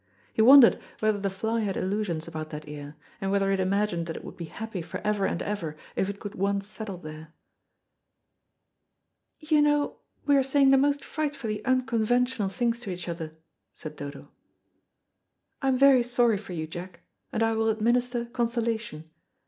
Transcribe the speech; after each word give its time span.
He 0.33 0.41
wondered 0.41 0.79
whether 0.99 1.19
the 1.19 1.29
fly 1.29 1.59
had 1.59 1.77
illusions 1.77 2.27
about 2.27 2.49
that 2.49 2.67
ear, 2.67 2.95
and 3.21 3.29
whether 3.29 3.51
it 3.51 3.59
imagined 3.59 4.07
that 4.07 4.15
it 4.15 4.23
would 4.25 4.35
be 4.35 4.45
happy 4.45 4.81
for 4.81 4.99
ever 5.05 5.27
and 5.27 5.43
ever, 5.43 5.77
if 5.95 6.09
it 6.09 6.19
could 6.19 6.33
once 6.33 6.65
settle 6.65 6.97
there. 6.97 7.35
"You 9.39 9.61
know 9.61 9.99
we 10.25 10.35
are 10.35 10.41
saying 10.41 10.71
the 10.71 10.77
most 10.79 11.05
frightfully 11.05 11.63
unconventional 11.65 12.49
things 12.49 12.79
to 12.79 12.89
each 12.89 13.07
other," 13.07 13.37
said 13.73 13.95
Dodo. 13.95 14.31
"I 15.61 15.67
am 15.67 15.77
very 15.77 16.01
sorry 16.01 16.39
for 16.39 16.53
you, 16.53 16.65
Jack, 16.65 17.01
and 17.31 17.43
I 17.43 17.53
will 17.53 17.69
administer 17.69 18.25
consolation. 18.25 19.07